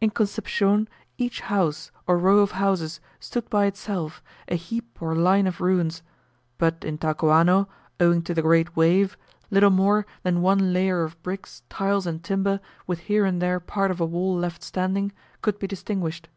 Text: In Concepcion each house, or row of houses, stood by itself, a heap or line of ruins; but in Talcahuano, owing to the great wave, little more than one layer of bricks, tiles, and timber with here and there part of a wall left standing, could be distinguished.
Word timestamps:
In 0.00 0.08
Concepcion 0.08 0.88
each 1.18 1.40
house, 1.42 1.90
or 2.06 2.16
row 2.16 2.38
of 2.38 2.52
houses, 2.52 3.00
stood 3.20 3.50
by 3.50 3.66
itself, 3.66 4.22
a 4.48 4.54
heap 4.54 4.96
or 4.98 5.14
line 5.14 5.46
of 5.46 5.60
ruins; 5.60 6.02
but 6.56 6.82
in 6.86 6.96
Talcahuano, 6.96 7.68
owing 8.00 8.22
to 8.22 8.32
the 8.32 8.40
great 8.40 8.74
wave, 8.76 9.18
little 9.50 9.68
more 9.68 10.06
than 10.22 10.40
one 10.40 10.72
layer 10.72 11.02
of 11.04 11.22
bricks, 11.22 11.64
tiles, 11.68 12.06
and 12.06 12.24
timber 12.24 12.60
with 12.86 13.00
here 13.00 13.26
and 13.26 13.42
there 13.42 13.60
part 13.60 13.90
of 13.90 14.00
a 14.00 14.06
wall 14.06 14.34
left 14.34 14.62
standing, 14.62 15.12
could 15.42 15.58
be 15.58 15.66
distinguished. 15.66 16.30